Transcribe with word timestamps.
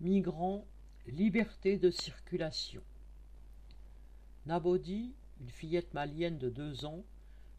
Migrants, 0.00 0.66
liberté 1.06 1.78
de 1.78 1.90
circulation. 1.90 2.82
Nabodi, 4.44 5.14
une 5.40 5.48
fillette 5.48 5.94
malienne 5.94 6.36
de 6.36 6.50
deux 6.50 6.84
ans, 6.84 7.02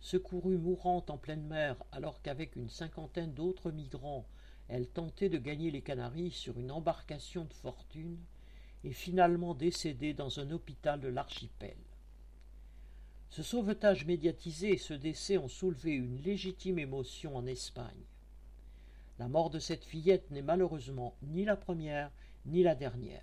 secourue 0.00 0.58
mourante 0.58 1.08
en 1.08 1.16
pleine 1.16 1.46
mer 1.46 1.76
alors 1.92 2.20
qu'avec 2.20 2.54
une 2.56 2.68
cinquantaine 2.68 3.32
d'autres 3.32 3.70
migrants 3.70 4.26
elle 4.68 4.86
tentait 4.86 5.28
de 5.30 5.38
gagner 5.38 5.70
les 5.70 5.80
Canaries 5.80 6.32
sur 6.32 6.58
une 6.58 6.72
embarcation 6.72 7.44
de 7.44 7.54
fortune, 7.54 8.18
est 8.84 8.92
finalement 8.92 9.54
décédée 9.54 10.12
dans 10.12 10.38
un 10.38 10.50
hôpital 10.50 11.00
de 11.00 11.08
l'archipel. 11.08 11.76
Ce 13.30 13.42
sauvetage 13.42 14.04
médiatisé 14.04 14.72
et 14.72 14.78
ce 14.78 14.94
décès 14.94 15.38
ont 15.38 15.48
soulevé 15.48 15.92
une 15.92 16.20
légitime 16.22 16.78
émotion 16.78 17.36
en 17.36 17.46
Espagne. 17.46 18.04
La 19.18 19.28
mort 19.28 19.50
de 19.50 19.58
cette 19.58 19.84
fillette 19.84 20.30
n'est 20.30 20.42
malheureusement 20.42 21.14
ni 21.22 21.44
la 21.44 21.56
première 21.56 22.10
ni 22.44 22.62
la 22.62 22.74
dernière. 22.74 23.22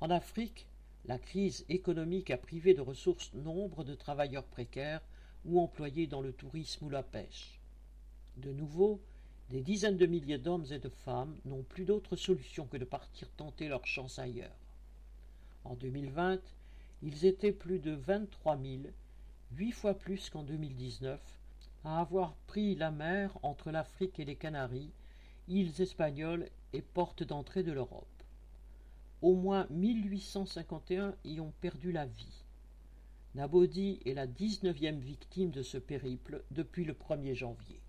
En 0.00 0.10
Afrique, 0.10 0.66
la 1.06 1.18
crise 1.18 1.64
économique 1.68 2.30
a 2.30 2.36
privé 2.36 2.74
de 2.74 2.80
ressources 2.80 3.32
nombre 3.34 3.84
de 3.84 3.94
travailleurs 3.94 4.44
précaires 4.44 5.02
ou 5.44 5.60
employés 5.60 6.06
dans 6.06 6.20
le 6.20 6.32
tourisme 6.32 6.86
ou 6.86 6.90
la 6.90 7.02
pêche. 7.02 7.60
De 8.36 8.52
nouveau, 8.52 9.00
des 9.50 9.62
dizaines 9.62 9.96
de 9.96 10.06
milliers 10.06 10.38
d'hommes 10.38 10.66
et 10.70 10.78
de 10.78 10.88
femmes 10.88 11.36
n'ont 11.44 11.62
plus 11.62 11.84
d'autre 11.84 12.16
solution 12.16 12.66
que 12.66 12.76
de 12.76 12.84
partir 12.84 13.28
tenter 13.36 13.68
leur 13.68 13.86
chance 13.86 14.18
ailleurs. 14.18 14.56
En 15.64 15.74
2020, 15.74 16.40
ils 17.02 17.26
étaient 17.26 17.52
plus 17.52 17.78
de 17.78 17.92
23 17.92 18.58
000, 18.58 18.82
huit 19.56 19.72
fois 19.72 19.94
plus 19.94 20.30
qu'en 20.30 20.42
2019, 20.42 21.20
à 21.84 22.00
avoir 22.00 22.34
pris 22.46 22.74
la 22.74 22.90
mer 22.90 23.38
entre 23.42 23.70
l'Afrique 23.70 24.18
et 24.20 24.24
les 24.24 24.36
Canaries, 24.36 24.92
îles 25.48 25.80
espagnoles 25.80 26.48
et 26.72 26.82
portes 26.82 27.22
d'entrée 27.22 27.62
de 27.62 27.72
l'Europe. 27.72 28.06
Au 29.22 29.34
moins 29.34 29.66
1851 29.70 31.14
y 31.24 31.40
ont 31.40 31.52
perdu 31.60 31.92
la 31.92 32.06
vie. 32.06 32.44
Nabodi 33.34 34.00
est 34.04 34.14
la 34.14 34.26
dix-neuvième 34.26 34.98
victime 34.98 35.50
de 35.50 35.62
ce 35.62 35.78
périple 35.78 36.42
depuis 36.50 36.84
le 36.84 36.94
1er 36.94 37.34
janvier. 37.34 37.80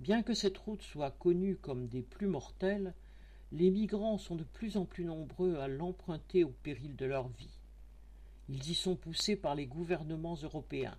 Bien 0.00 0.22
que 0.22 0.34
cette 0.34 0.58
route 0.58 0.82
soit 0.82 1.10
connue 1.10 1.56
comme 1.56 1.88
des 1.88 2.02
plus 2.02 2.28
mortelles, 2.28 2.94
les 3.50 3.70
migrants 3.70 4.18
sont 4.18 4.36
de 4.36 4.44
plus 4.44 4.76
en 4.76 4.84
plus 4.84 5.04
nombreux 5.04 5.56
à 5.56 5.68
l'emprunter 5.68 6.44
au 6.44 6.50
péril 6.62 6.96
de 6.96 7.06
leur 7.06 7.28
vie. 7.28 7.58
Ils 8.48 8.70
y 8.70 8.74
sont 8.74 8.96
poussés 8.96 9.36
par 9.36 9.54
les 9.54 9.66
gouvernements 9.66 10.36
européens. 10.36 10.96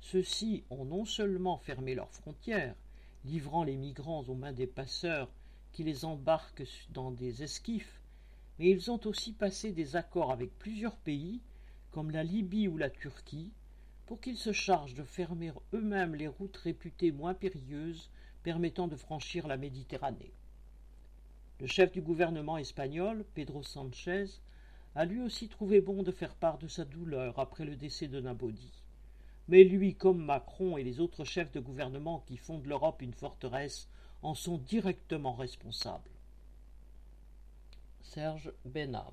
Ceux-ci 0.00 0.64
ont 0.70 0.84
non 0.84 1.04
seulement 1.04 1.58
fermé 1.58 1.94
leurs 1.94 2.12
frontières, 2.12 2.74
livrant 3.24 3.64
les 3.64 3.76
migrants 3.76 4.24
aux 4.24 4.34
mains 4.34 4.52
des 4.52 4.66
passeurs 4.66 5.30
qui 5.72 5.84
les 5.84 6.04
embarquent 6.04 6.66
dans 6.90 7.10
des 7.10 7.42
esquifs, 7.42 8.00
mais 8.58 8.70
ils 8.70 8.90
ont 8.90 9.00
aussi 9.06 9.32
passé 9.32 9.72
des 9.72 9.96
accords 9.96 10.32
avec 10.32 10.58
plusieurs 10.58 10.96
pays, 10.96 11.40
comme 11.90 12.10
la 12.10 12.24
Libye 12.24 12.68
ou 12.68 12.76
la 12.76 12.90
Turquie, 12.90 13.52
pour 14.06 14.20
qu'ils 14.20 14.38
se 14.38 14.52
chargent 14.52 14.94
de 14.94 15.04
fermer 15.04 15.52
eux-mêmes 15.72 16.14
les 16.14 16.28
routes 16.28 16.56
réputées 16.56 17.12
moins 17.12 17.34
périlleuses 17.34 18.10
permettant 18.42 18.88
de 18.88 18.96
franchir 18.96 19.46
la 19.46 19.56
Méditerranée. 19.56 20.32
Le 21.60 21.66
chef 21.66 21.92
du 21.92 22.00
gouvernement 22.00 22.56
espagnol, 22.56 23.24
Pedro 23.34 23.62
Sanchez, 23.62 24.24
a 24.94 25.04
lui 25.04 25.20
aussi 25.20 25.48
trouvé 25.48 25.80
bon 25.80 26.02
de 26.02 26.10
faire 26.10 26.34
part 26.34 26.58
de 26.58 26.66
sa 26.66 26.84
douleur 26.84 27.38
après 27.38 27.64
le 27.64 27.76
décès 27.76 28.08
de 28.08 28.20
Nabodi. 28.20 28.72
Mais 29.50 29.64
lui, 29.64 29.96
comme 29.96 30.24
Macron 30.24 30.76
et 30.76 30.84
les 30.84 31.00
autres 31.00 31.24
chefs 31.24 31.50
de 31.50 31.58
gouvernement 31.58 32.22
qui 32.26 32.36
font 32.36 32.58
de 32.58 32.68
l'Europe 32.68 33.02
une 33.02 33.12
forteresse, 33.12 33.88
en 34.22 34.34
sont 34.34 34.58
directement 34.58 35.34
responsables. 35.34 36.08
Serge 38.00 38.52
Benham 38.64 39.12